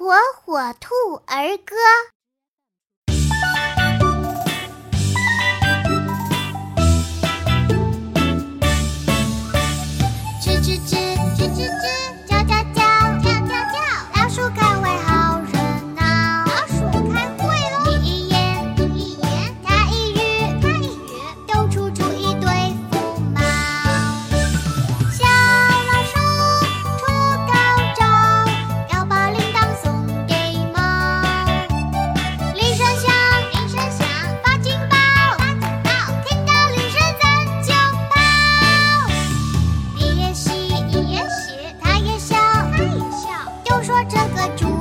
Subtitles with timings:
[0.00, 0.94] 火火兔
[1.26, 1.76] 儿歌。
[10.40, 10.79] 吱吱
[44.40, 44.79] 个猪